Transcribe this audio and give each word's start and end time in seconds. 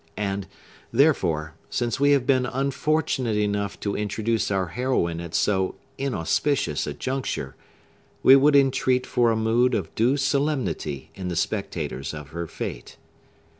And, 0.17 0.47
therefore, 0.91 1.53
since 1.69 1.99
we 1.99 2.09
have 2.13 2.25
been 2.25 2.47
unfortunate 2.47 3.37
enough 3.37 3.79
to 3.81 3.95
introduce 3.95 4.49
our 4.49 4.69
heroine 4.69 5.21
at 5.21 5.35
so 5.35 5.75
inauspicious 5.99 6.87
a 6.87 6.93
juncture, 6.95 7.55
we 8.23 8.35
would 8.35 8.55
entreat 8.55 9.05
for 9.05 9.29
a 9.29 9.35
mood 9.35 9.75
of 9.75 9.93
due 9.93 10.17
solemnity 10.17 11.11
in 11.13 11.27
the 11.27 11.35
spectators 11.35 12.15
of 12.15 12.29
her 12.29 12.47
fate. 12.47 12.97